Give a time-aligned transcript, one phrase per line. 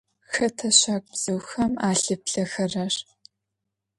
[0.33, 2.93] Хэта щагубзыухэм алъыплъэхэрэр?